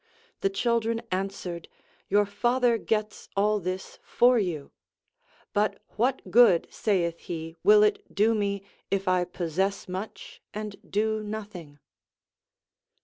[0.39, 1.67] The children answered,
[2.09, 4.71] Your father gets all this for you.
[5.53, 11.21] But what good, saitli he, will it do me, if I possess much and do
[11.21, 11.77] nothing